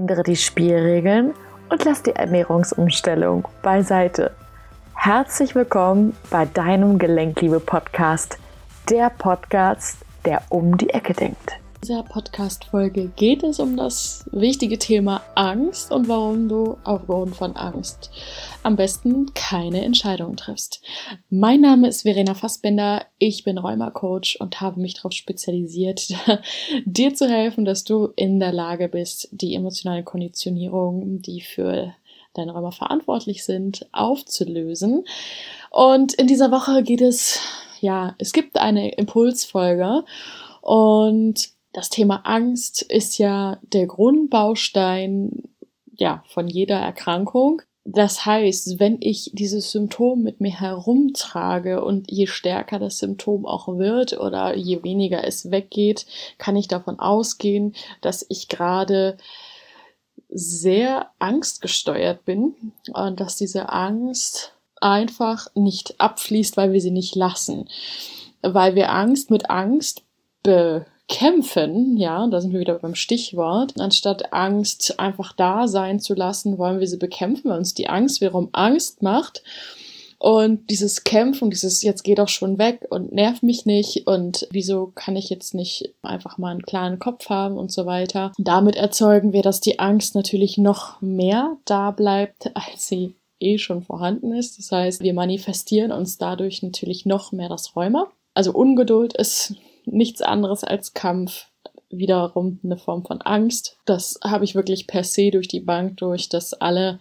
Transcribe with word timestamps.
Ändere 0.00 0.22
die 0.22 0.36
Spielregeln 0.36 1.34
und 1.68 1.84
lass 1.84 2.02
die 2.02 2.16
Ernährungsumstellung 2.16 3.46
beiseite. 3.60 4.30
Herzlich 4.94 5.54
willkommen 5.54 6.16
bei 6.30 6.46
deinem 6.46 6.98
Gelenkliebe-Podcast, 6.98 8.38
der 8.88 9.10
Podcast, 9.10 9.98
der 10.24 10.40
um 10.48 10.78
die 10.78 10.88
Ecke 10.88 11.12
denkt. 11.12 11.59
In 11.82 11.86
dieser 11.86 12.02
Podcast-Folge 12.02 13.10
geht 13.16 13.42
es 13.42 13.58
um 13.58 13.74
das 13.74 14.26
wichtige 14.32 14.78
Thema 14.78 15.22
Angst 15.34 15.90
und 15.90 16.08
warum 16.08 16.46
du 16.46 16.76
aufgrund 16.84 17.34
von 17.34 17.56
Angst 17.56 18.10
am 18.62 18.76
besten 18.76 19.32
keine 19.32 19.82
Entscheidungen 19.82 20.36
triffst. 20.36 20.82
Mein 21.30 21.62
Name 21.62 21.88
ist 21.88 22.02
Verena 22.02 22.34
Fassbender, 22.34 23.06
ich 23.18 23.44
bin 23.44 23.56
Rheuma-Coach 23.56 24.36
und 24.40 24.60
habe 24.60 24.78
mich 24.78 24.92
darauf 24.92 25.12
spezialisiert, 25.12 26.08
dir 26.84 27.14
zu 27.14 27.26
helfen, 27.26 27.64
dass 27.64 27.82
du 27.82 28.10
in 28.14 28.40
der 28.40 28.52
Lage 28.52 28.90
bist, 28.90 29.30
die 29.32 29.54
emotionale 29.54 30.04
Konditionierung, 30.04 31.22
die 31.22 31.40
für 31.40 31.94
deine 32.34 32.52
Rheuma 32.52 32.72
verantwortlich 32.72 33.42
sind, 33.42 33.88
aufzulösen. 33.92 35.06
Und 35.70 36.12
in 36.12 36.26
dieser 36.26 36.50
Woche 36.50 36.82
geht 36.82 37.00
es, 37.00 37.40
ja, 37.80 38.14
es 38.18 38.34
gibt 38.34 38.58
eine 38.58 38.92
Impulsfolge 38.92 40.04
und 40.60 41.58
das 41.72 41.88
Thema 41.88 42.22
Angst 42.24 42.82
ist 42.82 43.18
ja 43.18 43.58
der 43.62 43.86
Grundbaustein 43.86 45.50
ja, 45.96 46.24
von 46.28 46.48
jeder 46.48 46.78
Erkrankung. 46.78 47.62
Das 47.84 48.26
heißt, 48.26 48.78
wenn 48.78 48.98
ich 49.00 49.30
dieses 49.32 49.70
Symptom 49.70 50.22
mit 50.22 50.40
mir 50.40 50.58
herumtrage 50.60 51.82
und 51.82 52.10
je 52.10 52.26
stärker 52.26 52.78
das 52.78 52.98
Symptom 52.98 53.46
auch 53.46 53.68
wird 53.78 54.18
oder 54.18 54.56
je 54.56 54.82
weniger 54.82 55.24
es 55.24 55.50
weggeht, 55.50 56.06
kann 56.38 56.56
ich 56.56 56.68
davon 56.68 56.98
ausgehen, 56.98 57.74
dass 58.00 58.24
ich 58.28 58.48
gerade 58.48 59.16
sehr 60.28 61.10
angstgesteuert 61.18 62.24
bin 62.24 62.54
und 62.92 63.18
dass 63.18 63.36
diese 63.36 63.70
Angst 63.70 64.54
einfach 64.80 65.48
nicht 65.54 66.00
abfließt, 66.00 66.56
weil 66.56 66.72
wir 66.72 66.80
sie 66.80 66.90
nicht 66.90 67.14
lassen. 67.14 67.68
Weil 68.42 68.74
wir 68.74 68.92
Angst 68.92 69.30
mit 69.30 69.50
Angst 69.50 70.04
be 70.42 70.86
kämpfen, 71.10 71.96
ja, 71.98 72.26
da 72.28 72.40
sind 72.40 72.52
wir 72.52 72.60
wieder 72.60 72.78
beim 72.78 72.94
Stichwort, 72.94 73.74
anstatt 73.78 74.32
Angst 74.32 74.98
einfach 74.98 75.32
da 75.32 75.68
sein 75.68 76.00
zu 76.00 76.14
lassen, 76.14 76.56
wollen 76.56 76.80
wir 76.80 76.86
sie 76.86 76.96
bekämpfen, 76.96 77.50
weil 77.50 77.58
uns 77.58 77.74
die 77.74 77.88
Angst 77.88 78.22
wiederum 78.22 78.48
Angst 78.52 79.02
macht. 79.02 79.42
Und 80.18 80.68
dieses 80.70 81.02
Kämpfen, 81.02 81.50
dieses 81.50 81.82
jetzt 81.82 82.04
geh 82.04 82.14
doch 82.14 82.28
schon 82.28 82.58
weg 82.58 82.86
und 82.90 83.10
nerv 83.12 83.42
mich 83.42 83.66
nicht 83.66 84.06
und 84.06 84.46
wieso 84.50 84.92
kann 84.94 85.16
ich 85.16 85.30
jetzt 85.30 85.54
nicht 85.54 85.94
einfach 86.02 86.38
mal 86.38 86.50
einen 86.50 86.62
klaren 86.62 86.98
Kopf 86.98 87.28
haben 87.28 87.56
und 87.56 87.72
so 87.72 87.86
weiter. 87.86 88.32
Damit 88.38 88.76
erzeugen 88.76 89.32
wir, 89.32 89.42
dass 89.42 89.60
die 89.60 89.78
Angst 89.78 90.14
natürlich 90.14 90.58
noch 90.58 91.00
mehr 91.00 91.56
da 91.64 91.90
bleibt, 91.90 92.54
als 92.54 92.86
sie 92.86 93.14
eh 93.40 93.56
schon 93.56 93.82
vorhanden 93.82 94.34
ist. 94.34 94.58
Das 94.58 94.70
heißt, 94.70 95.02
wir 95.02 95.14
manifestieren 95.14 95.90
uns 95.90 96.18
dadurch 96.18 96.62
natürlich 96.62 97.06
noch 97.06 97.32
mehr 97.32 97.48
das 97.48 97.74
Rheuma. 97.74 98.10
Also 98.34 98.52
Ungeduld 98.52 99.14
ist 99.14 99.54
nichts 99.92 100.22
anderes 100.22 100.64
als 100.64 100.94
Kampf. 100.94 101.46
Wiederum 101.92 102.60
eine 102.62 102.76
Form 102.76 103.04
von 103.04 103.20
Angst. 103.20 103.76
Das 103.84 104.20
habe 104.22 104.44
ich 104.44 104.54
wirklich 104.54 104.86
per 104.86 105.02
se 105.02 105.32
durch 105.32 105.48
die 105.48 105.58
Bank 105.58 105.96
durch, 105.96 106.28
dass 106.28 106.54
alle 106.54 107.00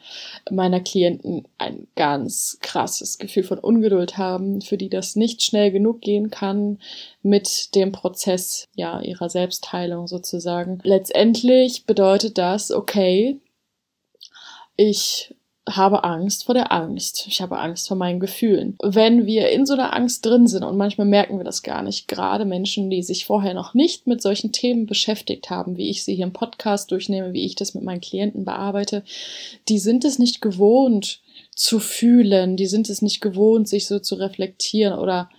meiner 0.50 0.80
Klienten 0.80 1.48
ein 1.60 1.88
ganz 1.96 2.58
krasses 2.62 3.20
Gefühl 3.20 3.44
von 3.44 3.60
Ungeduld 3.60 4.18
haben, 4.18 4.62
für 4.62 4.78
die 4.78 4.90
das 4.90 5.16
nicht 5.16 5.44
schnell 5.44 5.70
genug 5.72 6.02
gehen 6.02 6.32
kann 6.32 6.80
mit 7.22 7.76
dem 7.76 7.92
Prozess, 7.92 8.68
ja, 8.74 9.00
ihrer 9.00 9.30
Selbstheilung 9.30 10.08
sozusagen. 10.08 10.80
Letztendlich 10.82 11.86
bedeutet 11.86 12.40
das, 12.40 12.72
okay, 12.72 13.40
ich 14.76 15.36
habe 15.68 16.04
Angst 16.04 16.46
vor 16.46 16.56
der 16.56 16.72
Angst. 16.72 17.26
Ich 17.28 17.42
habe 17.42 17.60
Angst 17.60 17.88
vor 17.88 17.98
meinen 17.98 18.20
Gefühlen. 18.20 18.78
Wenn 18.82 19.26
wir 19.26 19.50
in 19.50 19.66
so 19.66 19.74
einer 19.74 19.96
Angst 19.96 20.26
drin 20.26 20.48
sind 20.48 20.64
und 20.64 20.78
manchmal 20.78 21.08
merken 21.08 21.38
wir 21.38 21.44
das 21.44 21.64
gar 21.64 21.84
nicht, 21.84 22.08
gerade 22.08 22.46
Menschen, 22.46 22.90
die 22.90 23.04
sich 23.04 23.26
vorher 23.26 23.54
noch 23.54 23.74
nicht 23.74 24.08
mit 24.08 24.22
solchen 24.22 24.52
Themen 24.52 24.86
beschäftigt 24.86 25.50
haben, 25.50 25.78
wie 25.78 25.90
ich 25.90 26.04
sie 26.04 26.16
hier 26.16 26.26
im 26.26 26.34
Podcast 26.34 26.92
durchnehme, 26.92 27.34
wie 27.34 27.46
ich 27.46 27.56
das 27.56 27.74
mit 27.74 27.84
meinen 27.84 28.02
Klienten 28.02 28.46
bearbeite, 28.46 29.04
die 29.68 29.80
sind 29.80 30.06
es 30.06 30.20
nicht 30.20 30.42
gewohnt 30.42 31.22
zu 31.56 31.80
fühlen, 31.80 32.56
die 32.56 32.68
sind 32.68 32.90
es 32.90 33.02
nicht 33.02 33.22
gewohnt, 33.22 33.68
sich 33.68 33.88
so 33.88 34.00
zu 34.00 34.16
reflektieren 34.16 34.98
oder 34.98 35.30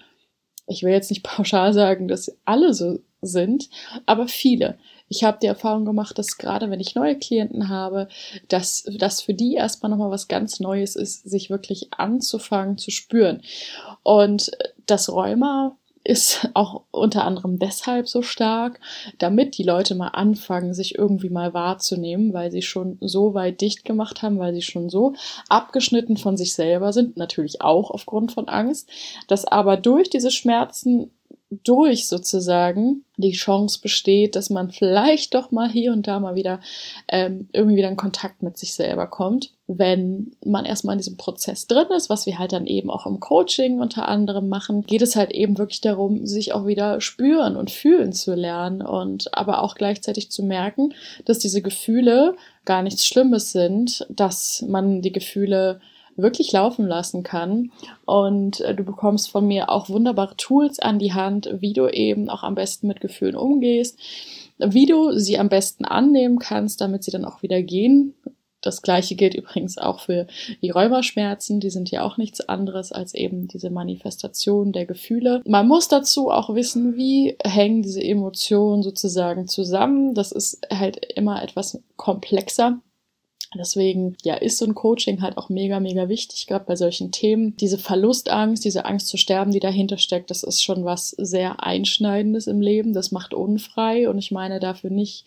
ich 0.66 0.82
will 0.82 0.92
jetzt 0.92 1.10
nicht 1.10 1.22
pauschal 1.24 1.72
sagen, 1.72 2.08
dass 2.08 2.36
alle 2.44 2.74
so 2.74 2.98
sind, 3.22 3.68
aber 4.06 4.28
viele. 4.28 4.78
Ich 5.08 5.24
habe 5.24 5.38
die 5.42 5.48
Erfahrung 5.48 5.84
gemacht, 5.84 6.18
dass 6.18 6.38
gerade 6.38 6.70
wenn 6.70 6.78
ich 6.78 6.94
neue 6.94 7.18
Klienten 7.18 7.68
habe, 7.68 8.08
dass 8.48 8.84
das 8.96 9.20
für 9.20 9.34
die 9.34 9.54
erstmal 9.54 9.90
nochmal 9.90 10.12
was 10.12 10.28
ganz 10.28 10.60
Neues 10.60 10.94
ist, 10.94 11.28
sich 11.28 11.50
wirklich 11.50 11.88
anzufangen 11.92 12.78
zu 12.78 12.92
spüren. 12.92 13.42
Und 14.04 14.52
das 14.86 15.10
Rheuma 15.10 15.76
ist 16.02 16.48
auch 16.54 16.82
unter 16.90 17.24
anderem 17.24 17.58
deshalb 17.58 18.08
so 18.08 18.22
stark, 18.22 18.80
damit 19.18 19.58
die 19.58 19.64
Leute 19.64 19.94
mal 19.94 20.08
anfangen, 20.08 20.72
sich 20.72 20.96
irgendwie 20.96 21.28
mal 21.28 21.52
wahrzunehmen, 21.52 22.32
weil 22.32 22.50
sie 22.50 22.62
schon 22.62 22.96
so 23.00 23.34
weit 23.34 23.60
dicht 23.60 23.84
gemacht 23.84 24.22
haben, 24.22 24.38
weil 24.38 24.54
sie 24.54 24.62
schon 24.62 24.88
so 24.88 25.14
abgeschnitten 25.48 26.16
von 26.16 26.36
sich 26.36 26.54
selber 26.54 26.92
sind, 26.92 27.16
natürlich 27.16 27.60
auch 27.60 27.90
aufgrund 27.90 28.32
von 28.32 28.48
Angst, 28.48 28.88
dass 29.28 29.44
aber 29.44 29.76
durch 29.76 30.08
diese 30.08 30.30
Schmerzen 30.30 31.10
durch 31.50 32.06
sozusagen 32.06 33.04
die 33.16 33.32
Chance 33.32 33.80
besteht, 33.82 34.36
dass 34.36 34.50
man 34.50 34.70
vielleicht 34.70 35.34
doch 35.34 35.50
mal 35.50 35.68
hier 35.68 35.92
und 35.92 36.06
da 36.06 36.20
mal 36.20 36.36
wieder 36.36 36.60
ähm, 37.08 37.48
irgendwie 37.52 37.76
wieder 37.76 37.88
in 37.88 37.96
Kontakt 37.96 38.42
mit 38.42 38.56
sich 38.56 38.72
selber 38.72 39.08
kommt, 39.08 39.52
wenn 39.66 40.32
man 40.44 40.64
erstmal 40.64 40.94
in 40.94 41.00
diesem 41.00 41.16
Prozess 41.16 41.66
drin 41.66 41.88
ist, 41.96 42.08
was 42.08 42.26
wir 42.26 42.38
halt 42.38 42.52
dann 42.52 42.66
eben 42.66 42.88
auch 42.88 43.04
im 43.04 43.18
Coaching 43.18 43.80
unter 43.80 44.06
anderem 44.08 44.48
machen, 44.48 44.82
geht 44.82 45.02
es 45.02 45.16
halt 45.16 45.32
eben 45.32 45.58
wirklich 45.58 45.80
darum, 45.80 46.24
sich 46.24 46.52
auch 46.52 46.66
wieder 46.66 47.00
spüren 47.00 47.56
und 47.56 47.70
fühlen 47.70 48.12
zu 48.12 48.34
lernen 48.34 48.80
und 48.80 49.34
aber 49.34 49.62
auch 49.62 49.74
gleichzeitig 49.74 50.30
zu 50.30 50.44
merken, 50.44 50.94
dass 51.24 51.40
diese 51.40 51.62
Gefühle 51.62 52.36
gar 52.64 52.82
nichts 52.82 53.04
Schlimmes 53.04 53.50
sind, 53.50 54.06
dass 54.08 54.64
man 54.68 55.02
die 55.02 55.12
Gefühle 55.12 55.80
wirklich 56.22 56.52
laufen 56.52 56.86
lassen 56.86 57.22
kann. 57.22 57.70
Und 58.04 58.60
äh, 58.60 58.74
du 58.74 58.84
bekommst 58.84 59.30
von 59.30 59.46
mir 59.46 59.70
auch 59.70 59.88
wunderbare 59.88 60.36
Tools 60.36 60.78
an 60.78 60.98
die 60.98 61.12
Hand, 61.12 61.48
wie 61.60 61.72
du 61.72 61.88
eben 61.88 62.28
auch 62.28 62.42
am 62.42 62.54
besten 62.54 62.86
mit 62.86 63.00
Gefühlen 63.00 63.36
umgehst, 63.36 63.98
wie 64.58 64.86
du 64.86 65.12
sie 65.18 65.38
am 65.38 65.48
besten 65.48 65.84
annehmen 65.84 66.38
kannst, 66.38 66.80
damit 66.80 67.04
sie 67.04 67.10
dann 67.10 67.24
auch 67.24 67.42
wieder 67.42 67.62
gehen. 67.62 68.14
Das 68.62 68.82
gleiche 68.82 69.14
gilt 69.14 69.34
übrigens 69.34 69.78
auch 69.78 70.00
für 70.00 70.26
die 70.60 70.70
Räuberschmerzen. 70.70 71.60
Die 71.60 71.70
sind 71.70 71.90
ja 71.90 72.02
auch 72.02 72.18
nichts 72.18 72.40
anderes 72.40 72.92
als 72.92 73.14
eben 73.14 73.48
diese 73.48 73.70
Manifestation 73.70 74.72
der 74.72 74.84
Gefühle. 74.84 75.40
Man 75.46 75.66
muss 75.66 75.88
dazu 75.88 76.30
auch 76.30 76.54
wissen, 76.54 76.96
wie 76.96 77.36
hängen 77.42 77.82
diese 77.82 78.02
Emotionen 78.02 78.82
sozusagen 78.82 79.48
zusammen. 79.48 80.14
Das 80.14 80.30
ist 80.30 80.60
halt 80.70 81.04
immer 81.14 81.42
etwas 81.42 81.80
komplexer. 81.96 82.80
Deswegen, 83.58 84.16
ja, 84.22 84.34
ist 84.34 84.58
so 84.58 84.64
ein 84.64 84.74
Coaching 84.76 85.22
halt 85.22 85.36
auch 85.36 85.48
mega, 85.48 85.80
mega 85.80 86.08
wichtig, 86.08 86.46
gerade 86.46 86.64
bei 86.66 86.76
solchen 86.76 87.10
Themen. 87.10 87.56
Diese 87.56 87.78
Verlustangst, 87.78 88.64
diese 88.64 88.84
Angst 88.84 89.08
zu 89.08 89.16
sterben, 89.16 89.50
die 89.50 89.58
dahinter 89.58 89.98
steckt, 89.98 90.30
das 90.30 90.44
ist 90.44 90.62
schon 90.62 90.84
was 90.84 91.10
sehr 91.10 91.62
Einschneidendes 91.62 92.46
im 92.46 92.60
Leben. 92.60 92.92
Das 92.92 93.10
macht 93.10 93.34
unfrei 93.34 94.08
und 94.08 94.18
ich 94.18 94.30
meine 94.30 94.60
dafür 94.60 94.90
nicht 94.90 95.26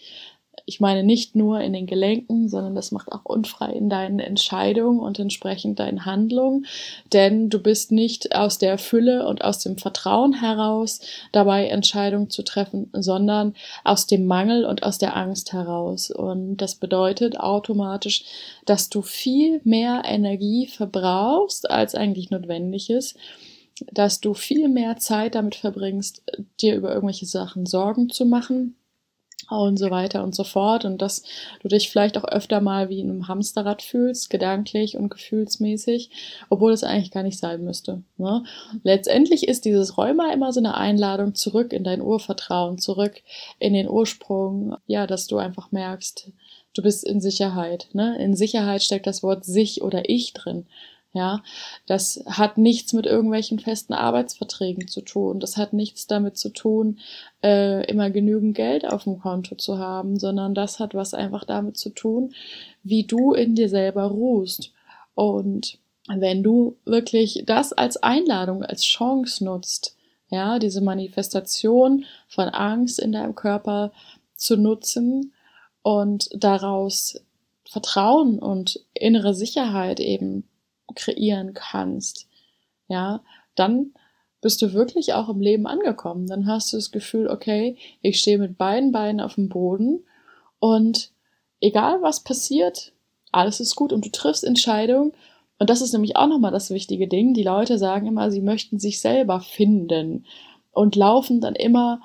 ich 0.66 0.80
meine 0.80 1.04
nicht 1.04 1.36
nur 1.36 1.60
in 1.62 1.74
den 1.74 1.88
Gelenken, 1.88 2.48
sondern 2.48 2.74
das 2.74 2.92
macht 2.92 3.12
auch 3.12 3.26
unfrei 3.26 3.72
in 3.74 3.90
deinen 3.90 4.20
Entscheidungen 4.20 5.00
und 5.00 5.20
entsprechend 5.20 5.80
deinen 5.80 6.06
Handlungen, 6.06 6.66
denn 7.12 7.50
du 7.50 7.62
bist 7.62 7.92
nicht 7.92 8.36
aus 8.36 8.58
der 8.58 8.78
Fülle 8.78 9.28
und 9.28 9.44
aus 9.44 9.60
dem 9.60 9.78
Vertrauen 9.78 10.34
heraus 10.34 11.02
dabei 11.34 11.68
Entscheidungen 11.68 12.30
zu 12.30 12.44
treffen, 12.44 12.90
sondern 12.94 13.56
aus 13.84 14.08
dem 14.08 14.26
Mangel 14.26 14.66
und 14.66 14.84
aus 14.84 14.98
der 14.98 15.18
Angst 15.18 15.52
heraus. 15.52 16.12
Und 16.12 16.58
das 16.58 16.76
bedeutet 16.76 17.40
automatisch, 17.40 18.24
dass 18.66 18.90
du 18.90 19.02
viel 19.02 19.60
mehr 19.66 20.04
Energie 20.06 20.68
verbrauchst, 20.68 21.70
als 21.70 21.94
eigentlich 21.96 22.30
notwendig 22.30 22.90
ist 22.90 23.18
dass 23.92 24.22
du 24.22 24.36
viel 24.36 24.70
mehr 24.70 24.98
Zeit 24.98 25.34
damit 25.34 25.56
verbringst, 25.56 26.22
dir 26.62 26.76
über 26.76 26.94
irgendwelche 26.94 27.26
Sachen 27.26 27.66
Sorgen 27.66 28.10
zu 28.10 28.24
machen, 28.24 28.76
und 29.62 29.78
so 29.78 29.92
weiter 29.92 30.24
und 30.24 30.36
so 30.36 30.44
fort 30.44 30.86
und 30.86 31.02
dass 31.02 31.24
du 31.62 31.68
dich 31.68 31.90
vielleicht 31.90 32.18
auch 32.18 32.26
öfter 32.26 32.62
mal 32.62 32.90
wie 32.90 33.00
in 33.00 33.10
einem 33.10 33.28
Hamsterrad 33.28 33.82
fühlst, 33.82 34.30
gedanklich 34.30 34.98
und 34.98 35.10
gefühlsmäßig, 35.10 36.10
obwohl 36.50 36.72
es 36.72 36.84
eigentlich 36.84 37.12
gar 37.12 37.24
nicht 37.24 37.40
sein 37.40 37.64
müsste. 37.64 38.04
Ne? 38.18 38.44
Letztendlich 38.84 39.48
ist 39.48 39.66
dieses 39.66 39.98
Rheuma 39.98 40.32
immer 40.34 40.52
so 40.52 40.60
eine 40.60 40.76
Einladung 40.76 41.36
zurück 41.36 41.74
in 41.74 41.84
dein 41.84 42.02
Urvertrauen, 42.02 42.78
zurück 42.78 43.22
in 43.60 43.74
den 43.74 43.90
Ursprung, 43.90 44.76
ja, 44.88 45.08
dass 45.08 45.28
du 45.28 45.38
einfach 45.38 45.72
merkst, 45.72 46.32
du 46.74 46.82
bist 46.82 47.04
in 47.04 47.22
Sicherheit. 47.22 47.90
Ne? 47.94 48.18
In 48.20 48.36
Sicherheit 48.36 48.84
steckt 48.84 49.08
das 49.08 49.24
Wort 49.24 49.46
sich 49.46 49.82
oder 49.82 50.10
ich 50.10 50.34
drin. 50.34 50.66
Ja, 51.16 51.44
das 51.86 52.24
hat 52.26 52.58
nichts 52.58 52.92
mit 52.92 53.06
irgendwelchen 53.06 53.60
festen 53.60 53.94
Arbeitsverträgen 53.94 54.88
zu 54.88 55.02
tun. 55.02 55.40
Das 55.40 55.58
hat 55.58 55.72
nichts 55.72 56.08
damit 56.08 56.38
zu 56.38 56.50
tun, 56.50 57.00
äh, 57.44 57.86
immer 57.86 58.10
genügend 58.10 58.56
Geld 58.56 58.84
auf 58.88 59.04
dem 59.04 59.20
Konto 59.20 59.54
zu 59.54 59.78
haben, 59.78 60.18
sondern 60.18 60.56
das 60.56 60.80
hat 60.80 60.96
was 60.96 61.14
einfach 61.14 61.44
damit 61.46 61.78
zu 61.78 61.92
tun, 61.92 62.34
wie 62.82 63.04
du 63.04 63.34
in 63.34 63.54
dir 63.54 63.70
selber 63.70 64.06
ruhst. 64.06 64.74
Und 65.14 65.78
wenn 66.08 66.42
du 66.42 66.78
wirklich 66.84 67.44
das 67.46 67.74
als 67.74 67.98
Einladung, 67.98 68.64
als 68.64 68.84
Chance 68.84 69.46
nutzt, 69.46 69.96
ja, 70.30 70.58
diese 70.58 70.82
Manifestation 70.82 72.06
von 72.28 72.50
Angst 72.50 73.00
in 73.00 73.12
deinem 73.12 73.36
Körper 73.36 73.92
zu 74.36 74.58
nutzen 74.58 75.32
und 75.84 76.28
daraus 76.34 77.22
Vertrauen 77.70 78.40
und 78.40 78.80
innere 78.96 79.36
Sicherheit 79.36 80.00
eben 80.00 80.48
kreieren 80.96 81.54
kannst, 81.54 82.28
ja, 82.88 83.22
dann 83.56 83.94
bist 84.42 84.62
du 84.62 84.74
wirklich 84.74 85.14
auch 85.14 85.30
im 85.30 85.42
Leben 85.42 85.66
angekommen. 85.66 86.28
Dann 86.28 86.48
hast 86.48 86.74
du 86.74 86.78
das 86.78 86.92
Gefühl, 86.92 87.28
okay, 87.28 87.78
ich 88.02 88.20
stehe 88.20 88.38
mit 88.38 88.58
beiden 88.58 88.92
Beinen 88.92 89.22
auf 89.22 89.36
dem 89.36 89.50
Boden 89.50 90.04
und 90.60 91.12
egal 91.62 92.02
was 92.02 92.24
passiert, 92.24 92.92
alles 93.32 93.60
ist 93.60 93.76
gut 93.76 93.94
und 93.94 94.06
du 94.06 94.12
triffst 94.12 94.44
Entscheidungen. 94.44 95.14
Und 95.60 95.70
das 95.70 95.82
ist 95.82 95.94
nämlich 95.94 96.16
auch 96.18 96.28
nochmal 96.28 96.52
das 96.52 96.72
wichtige 96.72 97.08
Ding. 97.08 97.34
Die 97.34 97.44
Leute 97.44 97.78
sagen 97.78 98.08
immer, 98.08 98.32
sie 98.32 98.42
möchten 98.42 98.80
sich 98.80 99.00
selber 99.00 99.40
finden 99.40 100.26
und 100.72 100.96
laufen 100.96 101.40
dann 101.40 101.56
immer 101.56 102.02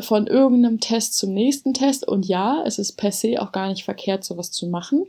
von 0.00 0.26
irgendeinem 0.26 0.80
Test 0.80 1.16
zum 1.18 1.34
nächsten 1.34 1.74
Test. 1.74 2.08
Und 2.08 2.26
ja, 2.26 2.62
es 2.64 2.78
ist 2.78 2.92
per 2.92 3.12
se 3.12 3.40
auch 3.40 3.52
gar 3.52 3.68
nicht 3.68 3.84
verkehrt, 3.84 4.24
sowas 4.24 4.50
zu 4.50 4.66
machen. 4.66 5.06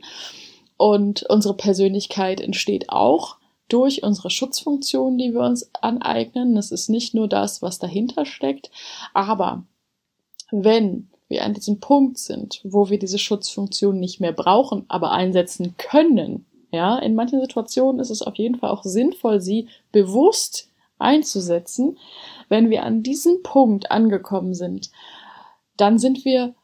Und 0.76 1.24
unsere 1.24 1.54
Persönlichkeit 1.54 2.40
entsteht 2.40 2.90
auch 2.90 3.36
durch 3.68 4.02
unsere 4.02 4.30
Schutzfunktionen, 4.30 5.18
die 5.18 5.32
wir 5.32 5.40
uns 5.40 5.70
aneignen. 5.74 6.54
Das 6.54 6.70
ist 6.70 6.88
nicht 6.88 7.14
nur 7.14 7.28
das, 7.28 7.62
was 7.62 7.78
dahinter 7.78 8.26
steckt. 8.26 8.70
Aber 9.14 9.64
wenn 10.50 11.08
wir 11.28 11.44
an 11.44 11.54
diesem 11.54 11.80
Punkt 11.80 12.18
sind, 12.18 12.60
wo 12.62 12.88
wir 12.88 12.98
diese 12.98 13.18
Schutzfunktion 13.18 13.98
nicht 13.98 14.20
mehr 14.20 14.32
brauchen, 14.32 14.84
aber 14.88 15.10
einsetzen 15.10 15.74
können, 15.76 16.46
ja, 16.70 16.98
in 16.98 17.14
manchen 17.14 17.40
Situationen 17.40 18.00
ist 18.00 18.10
es 18.10 18.22
auf 18.22 18.36
jeden 18.36 18.56
Fall 18.56 18.70
auch 18.70 18.84
sinnvoll, 18.84 19.40
sie 19.40 19.68
bewusst 19.92 20.70
einzusetzen. 20.98 21.98
Wenn 22.48 22.70
wir 22.70 22.84
an 22.84 23.02
diesem 23.02 23.42
Punkt 23.42 23.90
angekommen 23.90 24.54
sind, 24.54 24.90
dann 25.76 25.98
sind 25.98 26.24
wir 26.24 26.54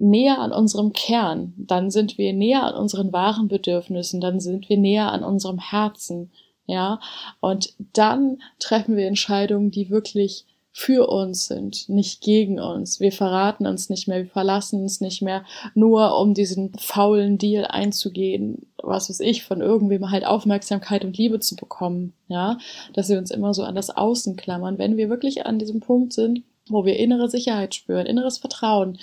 näher 0.00 0.38
an 0.38 0.52
unserem 0.52 0.92
Kern, 0.92 1.54
dann 1.56 1.90
sind 1.90 2.18
wir 2.18 2.32
näher 2.32 2.64
an 2.64 2.74
unseren 2.74 3.12
wahren 3.12 3.48
Bedürfnissen, 3.48 4.20
dann 4.20 4.40
sind 4.40 4.68
wir 4.68 4.78
näher 4.78 5.12
an 5.12 5.22
unserem 5.22 5.58
Herzen, 5.58 6.30
ja, 6.66 7.00
und 7.40 7.74
dann 7.92 8.40
treffen 8.58 8.96
wir 8.96 9.06
Entscheidungen, 9.06 9.70
die 9.70 9.90
wirklich 9.90 10.46
für 10.72 11.08
uns 11.08 11.46
sind, 11.46 11.88
nicht 11.88 12.20
gegen 12.20 12.60
uns. 12.60 13.00
Wir 13.00 13.10
verraten 13.10 13.66
uns 13.66 13.90
nicht 13.90 14.06
mehr, 14.06 14.18
wir 14.18 14.30
verlassen 14.30 14.82
uns 14.82 15.00
nicht 15.00 15.20
mehr, 15.20 15.44
nur 15.74 16.18
um 16.18 16.32
diesen 16.32 16.72
faulen 16.78 17.38
Deal 17.38 17.64
einzugehen, 17.66 18.66
was 18.82 19.10
weiß 19.10 19.20
ich, 19.20 19.42
von 19.42 19.60
irgendwem 19.60 20.10
halt 20.10 20.24
Aufmerksamkeit 20.24 21.04
und 21.04 21.18
Liebe 21.18 21.40
zu 21.40 21.56
bekommen, 21.56 22.14
ja, 22.28 22.56
dass 22.94 23.08
wir 23.08 23.18
uns 23.18 23.32
immer 23.32 23.52
so 23.52 23.64
an 23.64 23.74
das 23.74 23.90
Außen 23.90 24.36
klammern. 24.36 24.78
Wenn 24.78 24.96
wir 24.96 25.10
wirklich 25.10 25.44
an 25.44 25.58
diesem 25.58 25.80
Punkt 25.80 26.12
sind, 26.12 26.44
wo 26.68 26.84
wir 26.84 26.96
innere 26.96 27.28
Sicherheit 27.28 27.74
spüren, 27.74 28.06
inneres 28.06 28.38
Vertrauen, 28.38 28.98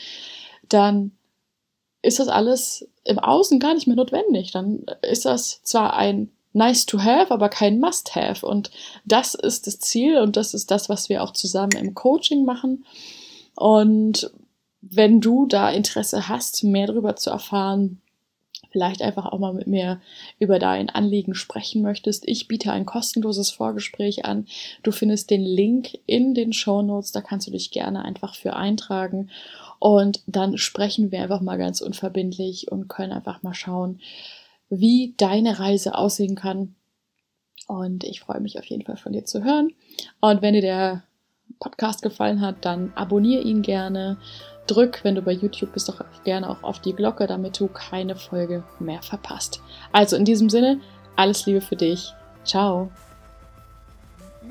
dann 0.70 1.12
ist 2.02 2.20
das 2.20 2.28
alles 2.28 2.88
im 3.04 3.20
Außen 3.20 3.60
gar 3.60 3.74
nicht 3.74 3.88
mehr 3.88 3.96
notwendig. 3.96 4.52
Dann 4.52 4.86
ist 5.02 5.26
das 5.26 5.62
zwar 5.64 5.96
ein 5.96 6.32
nice 6.54 6.86
to 6.86 7.00
have, 7.00 7.32
aber 7.32 7.50
kein 7.50 7.80
must 7.80 8.16
have. 8.16 8.46
Und 8.46 8.72
das 9.06 9.36
ist 9.36 9.68
das 9.68 9.80
Ziel 9.80 10.18
und 10.20 10.36
das 10.36 10.54
ist 10.54 10.72
das, 10.72 10.90
was 10.90 11.10
wir 11.10 11.24
auch 11.24 11.32
zusammen 11.32 11.74
im 11.78 11.94
Coaching 11.94 12.46
machen. 12.46 12.86
Und 13.56 14.32
wenn 14.82 15.22
du 15.22 15.46
da 15.46 15.70
Interesse 15.70 16.28
hast, 16.28 16.64
mehr 16.64 16.88
darüber 16.88 17.16
zu 17.16 17.30
erfahren, 17.30 18.02
vielleicht 18.72 19.02
einfach 19.02 19.26
auch 19.26 19.40
mal 19.40 19.54
mit 19.54 19.68
mir 19.68 20.02
über 20.40 20.60
dein 20.60 20.90
Anliegen 20.90 21.34
sprechen 21.34 21.82
möchtest, 21.82 22.28
ich 22.28 22.48
biete 22.48 22.72
ein 22.72 22.86
kostenloses 22.86 23.50
Vorgespräch 23.50 24.26
an. 24.26 24.46
Du 24.84 24.92
findest 24.92 25.30
den 25.30 25.42
Link 25.42 25.98
in 26.06 26.34
den 26.34 26.54
Show 26.54 26.82
Notes, 26.82 27.12
da 27.12 27.22
kannst 27.22 27.48
du 27.48 27.52
dich 27.52 27.72
gerne 27.72 28.04
einfach 28.04 28.36
für 28.36 28.56
eintragen 28.56 29.30
und 29.80 30.22
dann 30.28 30.58
sprechen 30.58 31.12
wir 31.12 31.22
einfach 31.22 31.42
mal 31.42 31.58
ganz 31.58 31.82
unverbindlich 31.82 32.72
und 32.72 32.88
können 32.88 33.12
einfach 33.12 33.44
mal 33.44 33.54
schauen, 33.54 34.00
wie 34.70 35.14
deine 35.18 35.60
Reise 35.60 35.96
aussehen 35.96 36.36
kann. 36.36 36.76
Und 37.68 38.04
ich 38.04 38.22
freue 38.22 38.40
mich 38.40 38.58
auf 38.58 38.66
jeden 38.66 38.86
Fall 38.86 38.98
von 38.98 39.14
dir 39.14 39.26
zu 39.26 39.44
hören. 39.44 39.74
Und 40.22 40.42
wenn 40.42 40.54
dir 40.54 40.62
der 40.62 41.04
Podcast 41.60 42.02
gefallen 42.02 42.42
hat, 42.42 42.66
dann 42.66 42.92
abonniere 42.96 43.42
ihn 43.42 43.62
gerne. 43.62 44.18
Drück, 44.68 45.04
wenn 45.04 45.16
du 45.16 45.22
bei 45.22 45.32
YouTube 45.32 45.74
bist, 45.74 45.88
doch 45.88 46.04
gerne 46.26 46.50
auch 46.50 46.64
auf 46.64 46.80
die 46.82 46.94
Glocke, 46.94 47.26
damit 47.26 47.58
du 47.60 47.68
keine 47.68 48.16
Folge 48.16 48.64
mehr 48.80 49.02
verpasst. 49.02 49.62
Also 49.94 50.18
in 50.18 50.26
diesem 50.26 50.50
Sinne, 50.50 50.82
alles 51.16 51.46
Liebe 51.46 51.62
für 51.62 51.78
dich. 51.78 52.12
Ciao. 52.44 52.92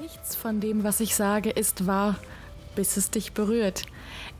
Nichts 0.01 0.35
von 0.35 0.61
dem, 0.61 0.85
was 0.85 1.01
ich 1.01 1.15
sage, 1.15 1.51
ist 1.51 1.87
wahr, 1.87 2.17
bis 2.75 2.97
es 2.97 3.11
dich 3.11 3.33
berührt. 3.33 3.85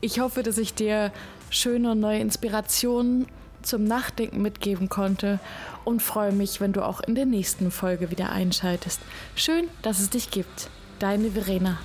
Ich 0.01 0.19
hoffe, 0.19 0.43
dass 0.43 0.57
ich 0.57 0.73
dir 0.73 1.11
schöne 1.49 1.95
neue 1.95 2.19
Inspirationen 2.19 3.27
zum 3.61 3.83
Nachdenken 3.83 4.41
mitgeben 4.41 4.89
konnte 4.89 5.39
und 5.83 6.01
freue 6.01 6.31
mich, 6.31 6.61
wenn 6.61 6.73
du 6.73 6.83
auch 6.85 7.01
in 7.01 7.15
der 7.15 7.25
nächsten 7.25 7.71
Folge 7.71 8.11
wieder 8.11 8.31
einschaltest. 8.31 9.01
Schön, 9.35 9.67
dass 9.81 9.99
es 9.99 10.09
dich 10.09 10.31
gibt. 10.31 10.69
Deine 10.99 11.31
Verena. 11.31 11.77